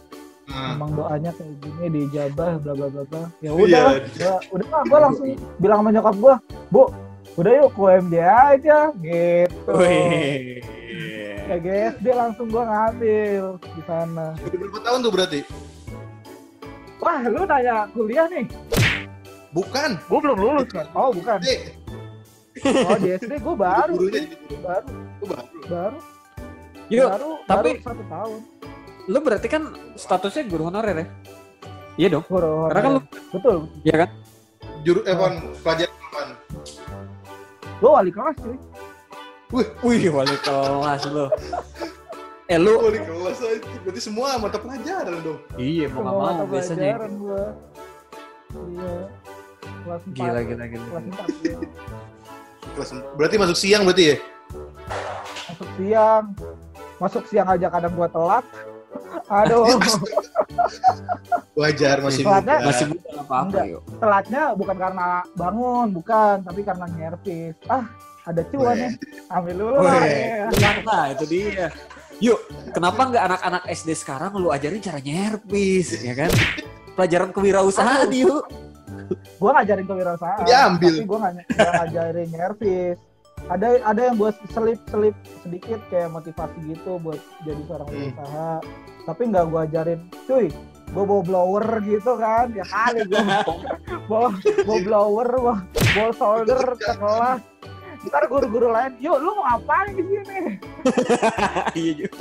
[0.52, 0.74] Hmm.
[0.74, 4.98] emang doanya kayak gini dijabah bla bla bla bla ya udah ya, udah lah gue
[4.98, 5.26] langsung
[5.62, 6.34] bilang sama nyokap gue
[6.68, 6.82] bu
[7.38, 10.60] udah yuk ke UMD aja gitu Wih.
[11.46, 15.40] kayak GSD langsung gue ngambil di sana berapa tahun tuh berarti?
[17.02, 18.46] Wah lu nanya kuliah nih
[19.52, 20.00] Bukan.
[20.00, 21.38] gue belum lulus kan oh bukan
[22.88, 24.28] oh di SD gue baru gurunya sih.
[24.30, 24.56] jadi guru.
[24.62, 24.88] baru
[25.20, 25.48] Lu baru.
[25.68, 25.98] baru
[26.88, 28.40] Yuk, baru tapi- baru satu tahun
[29.02, 29.62] lu berarti kan
[29.92, 31.06] statusnya guru honorer ya?
[31.98, 32.24] Iya dong.
[32.24, 33.00] Guru Karena kan lu,
[33.34, 34.08] betul iya kan?
[34.80, 36.28] Juru eh pon pelajaran
[37.82, 38.56] lu wali kelas cuy
[39.52, 41.26] Wih, wali kelas lu.
[42.46, 43.58] Eh lu, di kelas aja.
[43.80, 45.38] Berarti semua mata pelajaran dong.
[45.56, 46.76] iya mau nggak Semua mau mata biasanya.
[46.92, 47.42] pelajaran gua.
[48.52, 48.92] iya
[49.82, 50.84] kelas empat Gila, gila, gila.
[50.84, 51.56] kelas empat iya.
[52.72, 54.16] Kelas berarti masuk siang berarti ya?
[55.44, 56.24] masuk siang
[56.98, 58.44] masuk siang aja kadang gua telat
[59.40, 59.64] aduh
[61.54, 62.66] Wajar masih Soalnya- muda.
[62.66, 63.64] Masih bukan apa-apa Enggak.
[63.68, 63.82] yuk.
[63.98, 67.84] telatnya bukan karena bangun bukan tapi karena nyervis ah
[68.22, 68.92] ada cuan nih
[69.28, 70.46] ambil dulu lah ya.
[70.84, 71.66] Nah, itu dia.
[72.22, 72.38] Yuk,
[72.70, 76.30] kenapa nggak anak-anak SD sekarang lu ajarin cara nyerpis, ya kan?
[76.94, 78.46] Pelajaran kewirausahaan yuk.
[79.36, 80.94] gua ngajarin kewirausahaan Dia ambil.
[80.94, 81.04] tapi
[81.50, 82.98] nggak ngajarin nyervis
[83.44, 87.98] ada ada yang buat selip selip sedikit kayak motivasi gitu buat jadi seorang Hmm.
[88.14, 88.52] pengusaha
[89.02, 90.46] tapi nggak gua ajarin cuy
[90.92, 93.22] gua bawa blower gitu kan ya kali gua
[94.08, 94.28] bawa
[94.62, 95.54] bawa blower bawa,
[95.90, 97.40] bawa solder ke kelas
[98.04, 100.38] ntar guru-guru lain yuk lu mau ngapain di sini
[101.78, 102.12] Iya yuk.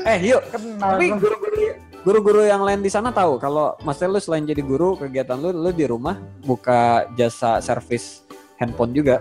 [0.00, 1.56] Eh yuk, kenal tapi guru-guru
[2.00, 5.70] guru-guru yang lain di sana tahu kalau Mas lu selain jadi guru kegiatan lu lu
[5.70, 8.24] di rumah buka jasa servis
[8.56, 9.20] handphone juga.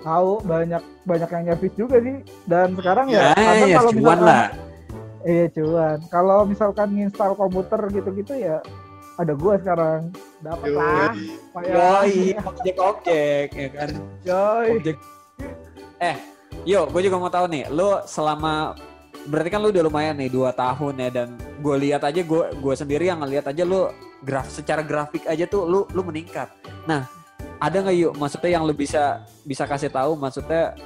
[0.00, 4.20] tahu banyak banyak yang nyervis juga sih dan sekarang ya, Ya, ya kalau cuan misalkan-
[4.22, 4.44] lah.
[5.24, 5.96] Iya cuan.
[6.06, 8.60] Kalau misalkan nginstal komputer gitu-gitu ya
[9.14, 10.00] ada gua sekarang
[10.42, 11.12] dapat lah.
[11.62, 12.34] Yoi.
[12.50, 13.90] Objek objek ya kan.
[14.26, 14.68] Yoi.
[14.82, 14.96] Objek.
[16.02, 16.16] Eh,
[16.66, 18.74] yuk, gue juga mau tahu nih, lu selama
[19.24, 21.28] berarti kan lu udah lumayan nih dua tahun ya dan
[21.64, 23.88] gue lihat aja gue gue sendiri yang ngelihat aja lu
[24.20, 26.50] graf secara grafik aja tuh lu lu meningkat.
[26.84, 27.08] Nah,
[27.56, 30.76] ada nggak yuk maksudnya yang lu bisa bisa kasih tahu maksudnya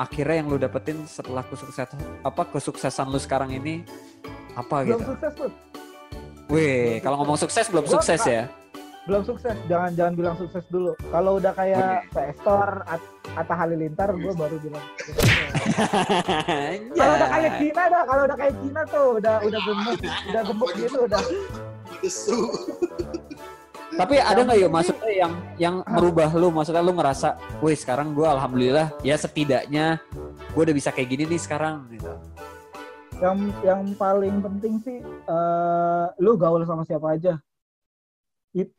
[0.00, 3.84] akhirnya yang lu dapetin setelah kesuksesan apa kesuksesan lu sekarang ini
[4.56, 5.04] apa Belum gitu?
[5.12, 5.52] sukses.
[6.52, 8.44] Wih, kalau ngomong sukses belum Gua sukses ya?
[9.04, 9.52] Belum sukses.
[9.68, 10.96] Jangan jangan bilang sukses dulu.
[11.12, 14.84] Kalau udah kayak PS Store At- Atta Halilintar gue baru bilang.
[14.96, 15.28] sukses.
[17.00, 20.70] Kalau udah kayak Cina dah, kalau udah kayak Cina tuh udah udah gemuk, udah gemuk
[20.80, 21.22] gitu udah.
[23.94, 28.26] Tapi ada nggak yuk maksudnya yang yang merubah lu maksudnya lu ngerasa, wih sekarang gue
[28.26, 30.02] alhamdulillah ya setidaknya
[30.50, 32.10] gue udah bisa kayak gini nih sekarang gitu.
[33.22, 37.38] Yang yang paling penting sih eh, lu gaul sama siapa aja.
[38.54, 38.74] It-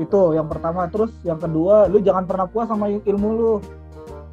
[0.00, 0.88] itu yang pertama.
[0.90, 3.54] Terus yang kedua, lu jangan pernah puas sama ilmu lu.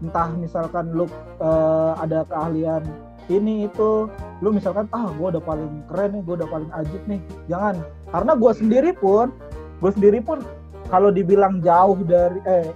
[0.01, 1.05] Entah misalkan lu
[1.39, 2.81] eh, ada keahlian
[3.29, 4.09] ini itu,
[4.41, 7.21] lu misalkan ah gue udah paling keren nih, gue udah paling ajib nih.
[7.45, 7.75] Jangan,
[8.09, 9.29] karena gue sendiri pun,
[9.77, 10.41] gue sendiri pun
[10.89, 12.67] kalau dibilang jauh dari eh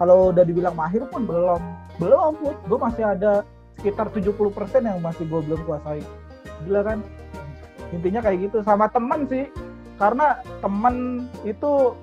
[0.00, 1.62] kalau udah dibilang mahir pun belum
[2.02, 3.46] belum gue masih ada
[3.82, 4.38] sekitar 70%
[4.86, 5.98] yang masih gue belum kuasai.
[6.62, 7.02] Gila kan?
[7.90, 8.62] Intinya kayak gitu.
[8.62, 9.50] Sama temen sih.
[9.98, 11.98] Karena temen itu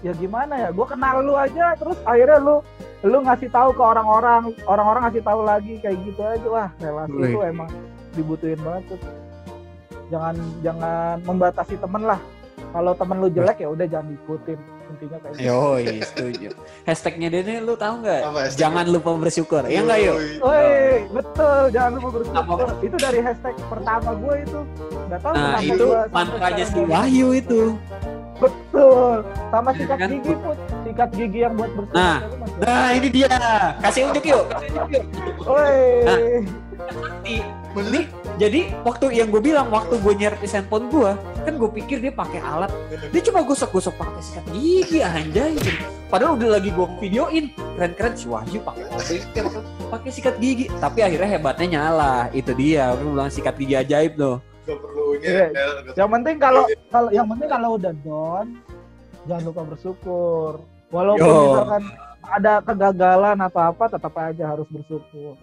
[0.00, 0.68] ya gimana ya?
[0.72, 2.56] Gue kenal lu aja terus akhirnya lu
[3.04, 6.46] lu ngasih tahu ke orang-orang orang-orang ngasih tahu lagi kayak gitu aja.
[6.48, 7.70] Wah relasi itu emang
[8.16, 9.00] dibutuhin banget tuh.
[10.08, 12.20] Jangan jangan membatasi temen lah
[12.72, 15.44] kalau temen lu jelek ya udah jangan ikutin intinya kayak gitu.
[15.48, 16.48] Yoi, setuju.
[16.88, 18.20] Hashtagnya dia nih lu tahu nggak?
[18.56, 19.62] Jangan lupa bersyukur.
[19.68, 20.16] Ya nggak yuk?
[20.40, 22.40] Woi, betul, jangan lupa bersyukur.
[22.40, 22.64] Apa?
[22.80, 24.60] Itu dari hashtag pertama gue itu.
[25.08, 27.62] Nggak tahu Nah itu mantranya si Wahyu itu.
[28.38, 29.26] Betul.
[29.50, 30.08] Sama sikat Kan?
[30.14, 31.94] gigi pun, sikat gigi yang buat bersih.
[31.98, 32.16] Nah,
[32.62, 33.34] Nah ini dia.
[33.82, 34.44] Kasih unjuk yuk.
[34.46, 35.04] Kasih unjuk yuk.
[35.42, 35.78] Woi.
[36.06, 36.18] Nah.
[37.26, 37.42] Nih,
[37.74, 38.04] nih,
[38.38, 41.10] jadi waktu yang gue bilang waktu gue nyerpis handphone gue
[41.42, 42.70] kan gue pikir dia pakai alat
[43.10, 45.58] dia cuma gosok-gosok pakai sikat gigi anjay
[46.06, 48.84] padahal udah lagi gue videoin keren-keren si Wahyu pakai
[49.90, 54.38] pakai- sikat gigi tapi akhirnya hebatnya nyala itu dia gue bilang sikat gigi ajaib tuh
[54.64, 55.48] Gak perlu Iya.
[55.48, 55.70] ngedel.
[55.96, 58.46] Yang penting kalau kalau yang penting kalau udah down
[59.24, 60.52] jangan lupa bersyukur.
[60.88, 61.40] Walaupun Yo.
[61.48, 61.82] misalkan
[62.20, 65.40] ada kegagalan atau apa tetap aja harus bersyukur.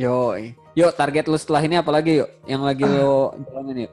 [0.00, 0.32] Yo
[0.72, 3.92] yuk target lu setelah ini apa lagi yuk yang lagi lo jalanin yuk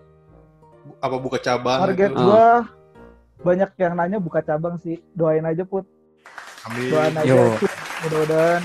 [1.04, 2.24] Apa buka cabang Target gitu?
[2.24, 2.64] gua
[3.44, 4.98] banyak yang nanya buka cabang sih.
[5.14, 5.86] Doain aja put.
[6.66, 6.90] Amin.
[6.90, 7.28] Doain aja.
[7.28, 7.54] Yo.
[7.60, 7.72] Put.
[8.08, 8.62] Mudah-mudahan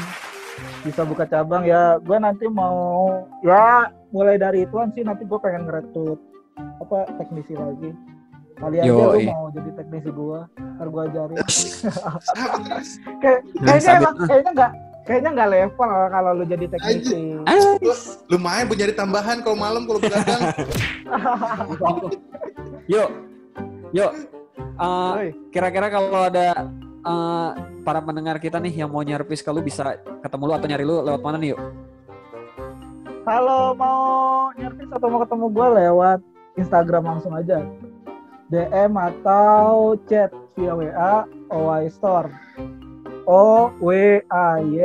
[0.86, 1.98] bisa buka cabang ya.
[2.00, 6.20] Gua nanti mau ya mulai dari ituan sih nanti gua pengen ngerekrut
[6.78, 7.90] apa teknisi lagi.
[8.56, 10.46] Kali aja lu mau jadi teknisi gua,
[10.78, 11.36] ntar gua ajarin.
[13.22, 14.72] Kayak kayaknya emang kayaknya nggak
[15.04, 17.42] kayaknya nggak level kalau lu jadi teknisi.
[18.30, 20.42] Lumayan buat nyari tambahan kalau malam kalau begadang.
[22.92, 23.08] yuk
[23.94, 24.12] yuk
[24.82, 26.66] Eh, Woi, kira-kira kalau ada
[27.04, 27.50] eh,
[27.86, 31.20] para pendengar kita nih yang mau nyerpis kalau bisa ketemu lu atau nyari lu lewat
[31.22, 31.60] mana nih yuk
[33.22, 36.18] kalau mau nyervis atau mau ketemu gua lewat
[36.58, 37.62] Instagram langsung aja.
[38.50, 42.28] DM atau chat via WA OY Store.
[43.24, 43.90] O W
[44.28, 44.78] A Y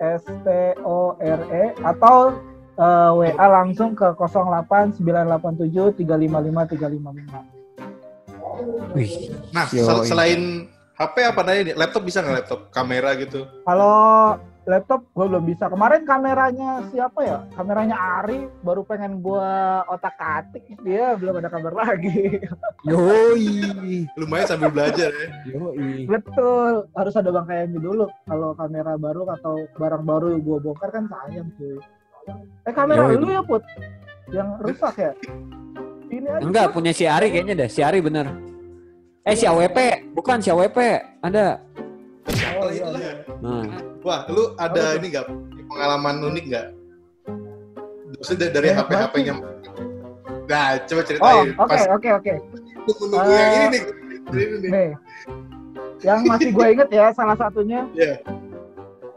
[0.00, 0.46] S T
[0.82, 2.32] O R E atau
[2.72, 7.62] eh, WA langsung ke 08987 355 355.
[8.92, 9.12] Wih,
[9.50, 10.08] Nah, Yo, sel- iya.
[10.08, 10.40] selain
[10.94, 11.72] HP apa nih?
[11.74, 12.60] Laptop bisa nggak laptop?
[12.70, 13.48] Kamera gitu?
[13.64, 15.66] Kalau laptop gue belum bisa.
[15.66, 17.38] Kemarin kameranya siapa ya?
[17.58, 22.38] Kameranya Ari baru pengen gua otak atik dia belum ada kabar lagi.
[22.88, 25.28] yoi, Lumayan sambil belajar ya.
[25.50, 26.06] yoi.
[26.06, 28.06] Betul, harus ada bangkaiannya dulu.
[28.26, 31.78] Kalau kamera baru atau barang baru gua bongkar kan sayang cuy.
[32.62, 33.18] Eh kamera Yoi.
[33.18, 33.66] lu ya put,
[34.30, 35.10] yang rusak ya?
[36.06, 36.44] Ini aja.
[36.46, 36.74] Enggak, Put.
[36.78, 38.30] punya si Ari kayaknya deh, si Ari bener.
[39.26, 40.78] Eh si AWP, bukan si AWP,
[41.18, 41.58] ada.
[42.62, 43.12] Oh, iya, iya.
[43.42, 43.66] Nah,
[44.02, 45.26] Wah, lu ada ini nggak
[45.68, 46.66] pengalaman unik nggak?
[48.12, 49.34] Maksudnya dari Banyak HP-HP-nya.
[50.42, 51.48] Nah, coba Oh, ceritain.
[51.54, 52.34] oke Pas oke oke.
[52.82, 53.82] nunggu-nunggu Eh, yang ini nih.
[54.32, 54.70] Ini nih.
[54.70, 54.90] Nih,
[56.02, 57.86] yang masih gue inget ya salah satunya.
[57.92, 58.14] Iya.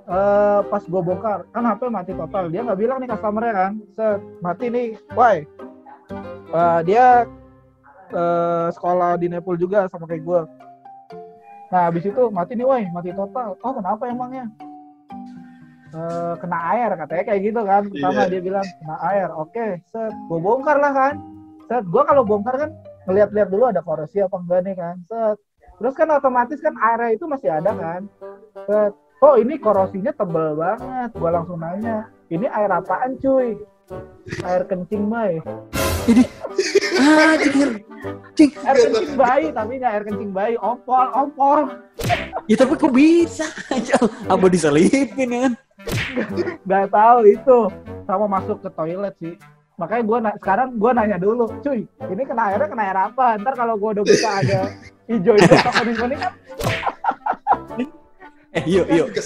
[0.05, 4.21] eh, pas gue bongkar kan HP mati total dia nggak bilang nih customernya kan set
[4.37, 5.41] mati nih why
[6.47, 7.25] Eh, dia
[8.07, 10.41] eh, sekolah di Nepal juga sama kayak gue
[11.67, 14.45] nah habis itu mati nih why mati total oh kenapa emangnya
[15.95, 17.83] Eh, kena air katanya kayak gitu kan.
[17.87, 18.31] Pertama Iya.
[18.35, 19.29] dia bilang kena air.
[19.31, 20.13] Oke set.
[20.27, 21.13] Gue bongkar lah kan.
[21.71, 21.83] Set.
[21.87, 22.71] Gue kalau bongkar kan
[23.07, 24.95] ngeliat-liat dulu ada korosi apa enggak nih kan.
[25.07, 25.37] Set.
[25.79, 28.01] Terus kan otomatis kan airnya itu masih ada kan.
[28.67, 28.91] Set.
[29.23, 31.09] Oh ini korosinya tebel banget.
[31.15, 33.55] Gua langsung nanya ini air apaan cuy?
[34.43, 35.39] Air kencing bay
[37.01, 37.69] ah, jir.
[38.35, 40.53] Cing, air kencing bayi tapi nggak air kencing bayi.
[40.59, 41.59] Ompol ompol.
[42.45, 43.47] Ya tapi kok bisa?
[44.33, 45.53] Apa diselipin ya kan?
[46.67, 47.57] nggak tahu itu
[48.05, 49.35] sama masuk ke toilet sih
[49.75, 53.53] makanya gua na- sekarang gua nanya dulu cuy ini kena airnya kena air apa ntar
[53.53, 54.61] kalau gua udah buka ada
[55.05, 56.33] hijau hijau toko di sini kan
[58.55, 59.07] Eh, yuk, yuk.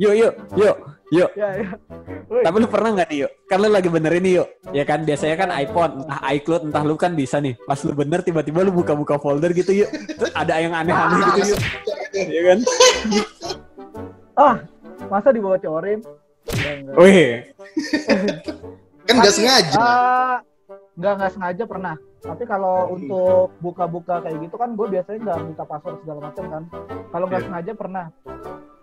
[0.00, 0.76] Yuk, yuk, yuk,
[1.12, 1.28] yuk.
[1.36, 1.76] ya ya
[2.24, 3.32] Woi, Tapi lu pernah nggak nih yuk?
[3.44, 4.48] Kan lu lagi benerin nih yuk.
[4.72, 7.52] Ya kan biasanya kan iPhone, entah iCloud, entah lu kan bisa nih.
[7.68, 9.92] Pas lu bener tiba-tiba lu buka-buka folder gitu yuk.
[9.92, 11.60] Terus ada yang aneh-aneh gitu yuk.
[12.16, 12.58] Iya kan?
[14.40, 14.56] Ah
[15.06, 16.00] masa dibocorin
[16.50, 16.94] Enggak, enggak.
[16.96, 17.30] Wih.
[19.06, 19.76] Kan nggak sengaja.
[19.76, 20.36] eh,
[20.96, 21.94] nggak nggak sengaja pernah.
[22.20, 26.62] Tapi kalau untuk buka-buka kayak gitu kan gue biasanya nggak minta password segala macam kan.
[27.06, 27.46] Kalau nggak Iya.
[27.46, 28.04] sengaja pernah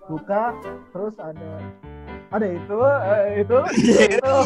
[0.05, 0.43] buka
[0.89, 1.49] terus ada
[2.29, 3.57] ada itu eh, itu
[4.07, 4.31] itu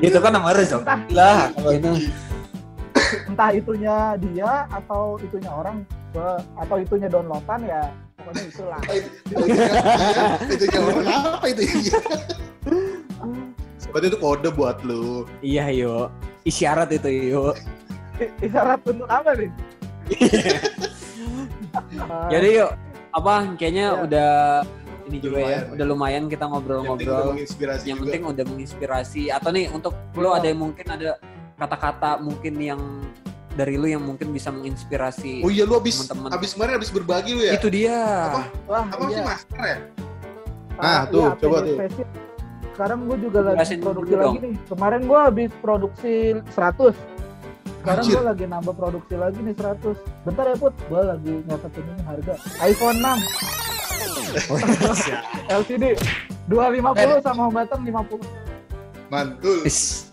[0.00, 1.90] Itu kan nama rezeki lah kalau itu.
[3.24, 5.82] entah itunya dia atau itunya orang
[6.14, 7.82] gua- atau itunya downloadan ya
[8.16, 8.80] pokoknya itulah
[10.48, 11.62] itu jawaban apa itu?
[13.76, 15.28] Seperti itu kode buat lu.
[15.38, 16.08] Iya yuk.
[16.42, 17.54] Isyarat itu yuk.
[18.40, 19.50] isyarat untuk apa nih
[22.32, 22.70] Jadi yuk.
[23.12, 24.02] Apa kayaknya Iya.
[24.02, 24.30] udah
[25.04, 25.44] ini juga ya.
[25.44, 25.62] Lumayan.
[25.70, 27.28] Udah lumayan kita Yang penting ngobrol-ngobrol.
[27.84, 29.22] Yang penting udah menginspirasi.
[29.30, 31.20] Atau nih untuk lo ada yang mungkin ada
[31.54, 32.80] kata-kata mungkin yang
[33.54, 36.30] dari lu yang mungkin bisa menginspirasi Oh iya lu abis teman-teman.
[36.32, 37.52] abis kemarin abis berbagi lu ya?
[37.54, 38.42] itu dia Apa?
[38.66, 39.24] Wah, Apa sih iya.
[39.24, 39.78] master ya?
[40.74, 41.76] Ah, Ah, tuh, iya, coba tuh.
[41.76, 42.08] spesial.
[42.74, 44.54] Sekarang gue juga lagi Jelasin produksi lagi nih.
[44.66, 46.14] Kemarin gue habis produksi
[46.50, 46.90] 100.
[47.78, 48.12] Sekarang Anjir.
[48.12, 49.94] gue lagi nambah produksi lagi nih 100.
[50.26, 52.34] Bentar ya Put, gue lagi nyatetin ini harga.
[52.60, 54.34] iPhone 6
[55.48, 55.84] LCD
[56.46, 58.18] 250 sama hambatan 50.
[59.06, 59.58] Mantul.
[59.62, 60.10] Is.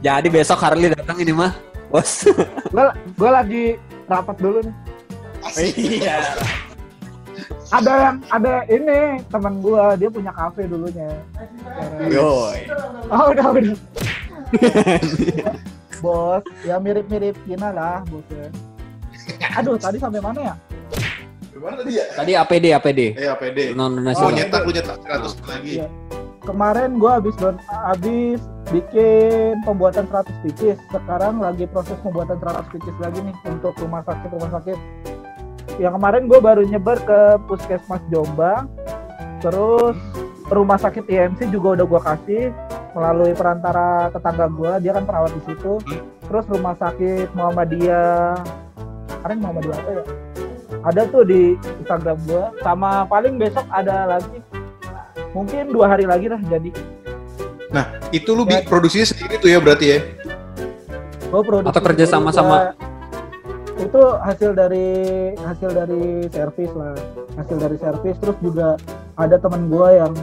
[0.00, 1.54] jadi besok Harley datang ini mah
[1.94, 2.26] bos
[2.74, 3.64] Gue gue lagi
[4.10, 4.74] rapat dulu nih.
[5.78, 6.18] iya
[7.70, 11.14] Ada yang ada ini teman gue dia punya kafe dulunya.
[12.10, 12.66] Yoi.
[13.14, 13.76] Oh udah udah.
[16.02, 18.50] Bos, ya mirip-mirip Kina lah bosnya.
[19.56, 20.54] Aduh, tadi sampai mana ya?
[21.54, 22.04] Gimana tadi ya?
[22.12, 23.58] tadi APD APD Eh APD.
[23.72, 25.72] non Oh, nasional nyetak lu nyetak 100 lagi.
[25.78, 25.86] Iya.
[26.44, 27.36] Kemarin gua habis
[27.72, 30.76] habis bikin pembuatan 100 pieces.
[30.92, 34.78] Sekarang lagi proses pembuatan 100 pieces lagi nih untuk rumah sakit rumah sakit.
[35.80, 38.68] Yang kemarin gue baru nyebar ke Puskesmas Jombang.
[39.40, 39.96] Terus
[40.52, 42.52] rumah sakit IMC juga udah gua kasih
[42.94, 45.80] melalui perantara tetangga gua, dia kan perawat di situ.
[46.28, 48.36] Terus rumah sakit Muhammadiyah
[49.18, 50.04] kemarin Muhammadiyah apa ya?
[50.84, 52.52] Ada tuh di Instagram gua.
[52.60, 54.44] Sama paling besok ada lagi
[55.34, 56.70] mungkin dua hari lagi lah jadi
[58.14, 58.62] Itu lu Ya.
[58.62, 59.98] produksinya sendiri tuh ya berarti ya?
[61.26, 62.70] gue produksi Atau kerja sama-sama?
[62.70, 62.74] gua-
[63.74, 64.86] itu hasil dari
[65.36, 66.94] hasil dari servis lah
[67.34, 68.78] hasil dari servis terus juga
[69.12, 70.14] ada teman gue yang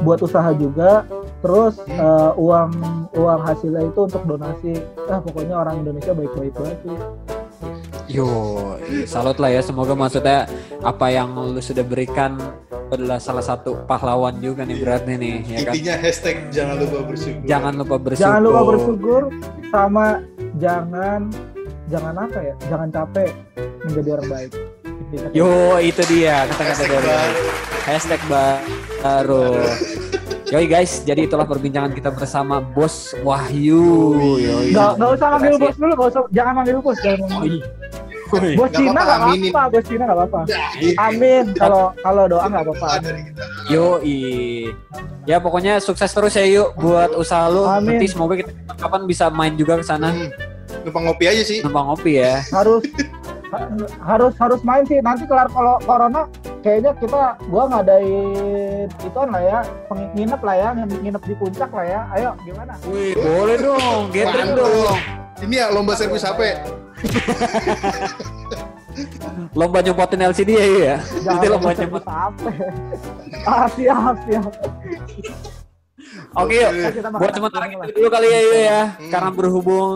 [0.00, 1.06] buat usaha juga
[1.38, 1.94] terus Hmm.
[1.94, 2.70] eh, uang
[3.14, 4.74] uang hasilnya itu untuk donasi
[5.06, 6.98] ah pokoknya orang Indonesia baik-baik banget sih
[8.08, 8.24] Yo,
[9.04, 9.60] salut lah ya.
[9.60, 10.48] Semoga maksudnya
[10.80, 12.40] apa yang lu sudah berikan
[12.88, 15.72] adalah salah satu pahlawan juga nih berarti nih, ya kan?
[15.76, 17.44] Intinya hashtag jangan lupa bersyukur.
[17.44, 18.24] Jangan lupa bersyukur.
[18.24, 19.22] jangan lupa bersyukur
[19.68, 20.06] sama
[20.56, 21.20] jangan
[21.88, 23.30] jangan apa ya jangan capek
[23.84, 24.52] menjadi orang baik
[25.32, 27.16] Yo, itu dia kata-kata Hashtag dari
[27.88, 28.20] hashtag
[29.00, 29.56] baru.
[30.48, 34.16] Yoi guys, jadi itulah perbincangan kita bersama Bos Wahyu.
[34.36, 34.72] Yoi.
[34.72, 37.40] Nggak, nggak usah manggil bos dulu, nggak usah, jangan manggil bos, jangan manggil.
[37.40, 37.56] Woi.
[38.28, 39.50] Bos Cina nggak aminin.
[39.50, 40.40] apa-apa, bos Cina nggak apa-apa.
[40.44, 40.70] Nah,
[41.04, 42.88] Amin, kalau kalau doa nggak apa-apa.
[43.00, 43.44] kita.
[43.68, 44.20] Yoi.
[45.24, 47.64] Ya pokoknya sukses terus ya yuk buat usaha lu.
[47.64, 47.94] Amin.
[47.94, 50.28] Nanti semoga kita kapan bisa main juga ke sana Hmm.
[50.80, 51.58] Numpang ngopi aja sih.
[51.60, 52.40] numpang ngopi ya.
[52.48, 53.08] Harus ha-
[53.98, 54.98] harus harus main sih.
[54.98, 56.28] Nanti kelar kalau corona,
[56.60, 59.58] kayaknya kita gua ngadain ituan lah ya,
[59.88, 62.00] peng- nginep lah ya, nginep di puncak lah ya.
[62.12, 62.72] Ayo, gimana?
[62.86, 64.96] Wih, boleh dong, gathering dong.
[65.38, 66.40] Ini ya lomba servis HP.
[69.54, 70.96] Lomba nyopotin LCD ya ya.
[70.98, 72.02] Jangan Nanti lomba nyopot.
[72.02, 72.54] sampai.
[73.46, 74.52] Ah, siap, siap.
[76.36, 76.72] Oke yuk.
[77.00, 78.82] Makan Buat sementara kita dulu kali ya ya.
[78.92, 79.10] Hmm.
[79.10, 79.88] Karena berhubung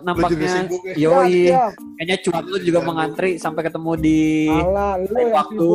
[0.00, 0.94] nampaknya ya.
[0.94, 1.50] yoi.
[1.98, 5.70] Kayaknya cuan lu juga mengantri sampai ketemu di Alah, lu lain waktu.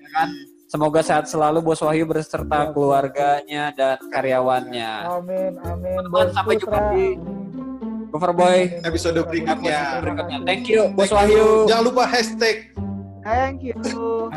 [0.00, 0.28] ya kan.
[0.64, 4.92] Semoga sehat selalu Bos Wahyu beserta keluarganya dan karyawannya.
[5.06, 6.02] Amin, amin.
[6.02, 7.04] Teman-teman, sampai jumpa di
[8.10, 10.02] Coverboy Episode berikutnya.
[10.02, 10.38] berikutnya.
[10.42, 11.70] Thank you Bos Wahyu.
[11.70, 12.74] Jangan lupa hashtag.
[13.24, 13.72] Thank you.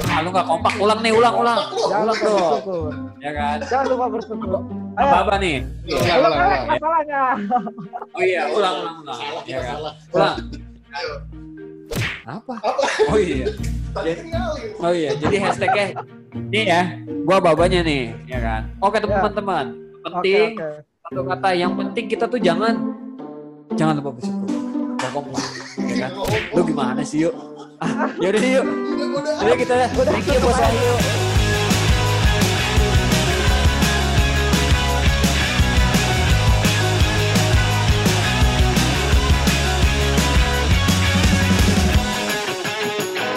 [0.08, 1.60] Ah, lu nggak kompak ulang nih, ulang ulang.
[1.60, 2.92] Jangan Ulang bersyukur.
[3.20, 3.58] Ya kan.
[3.68, 4.60] Jangan lupa bersyukur.
[4.96, 5.56] Apa Ayo, apa nih?
[5.60, 6.64] Ulang, ulang ulang, ulang ulang.
[6.72, 7.22] masalahnya.
[8.16, 9.20] Oh iya, ulang ulang ulang.
[9.44, 9.76] Ya kan.
[10.16, 10.36] Ulang.
[10.96, 11.12] Ayo.
[12.26, 12.54] Apa?
[13.12, 13.46] Oh iya.
[13.92, 14.12] Kali.
[14.80, 15.86] Oh iya, jadi hashtagnya
[16.38, 16.82] ini ya,
[17.26, 18.62] gua babanya nih, ya kan.
[18.78, 20.70] Oke teman-teman, Oke, penting oke.
[21.02, 22.78] satu kata yang penting kita tuh jangan
[23.74, 24.48] jangan lupa bersyukur.
[24.98, 25.44] Gak kompak,
[25.82, 26.12] ya kan.
[26.54, 27.34] Lu gimana sih yuk?
[27.78, 28.66] Ah, yaudah yuk.
[28.66, 29.34] Udah, udah.
[29.38, 29.76] Yaudah kita,
[30.26, 31.27] you bos Wahyu.